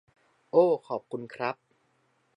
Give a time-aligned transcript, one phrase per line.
[0.51, 1.55] โอ้ขอบคุณครับ